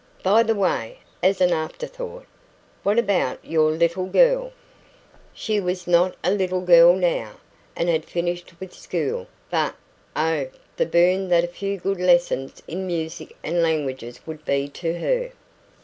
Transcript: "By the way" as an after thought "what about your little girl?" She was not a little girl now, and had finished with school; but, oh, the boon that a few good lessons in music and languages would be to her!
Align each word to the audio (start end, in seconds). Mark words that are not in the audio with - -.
"By 0.23 0.41
the 0.41 0.55
way" 0.55 0.97
as 1.21 1.41
an 1.41 1.51
after 1.53 1.85
thought 1.85 2.25
"what 2.81 2.97
about 2.97 3.45
your 3.45 3.69
little 3.69 4.07
girl?" 4.07 4.51
She 5.31 5.59
was 5.59 5.85
not 5.85 6.15
a 6.23 6.31
little 6.31 6.61
girl 6.61 6.95
now, 6.95 7.33
and 7.75 7.87
had 7.87 8.05
finished 8.05 8.59
with 8.59 8.73
school; 8.73 9.27
but, 9.51 9.75
oh, 10.15 10.47
the 10.77 10.87
boon 10.87 11.27
that 11.29 11.43
a 11.43 11.47
few 11.47 11.77
good 11.77 11.99
lessons 11.99 12.63
in 12.67 12.87
music 12.87 13.35
and 13.43 13.61
languages 13.61 14.19
would 14.25 14.43
be 14.43 14.67
to 14.69 14.97
her! 14.97 15.33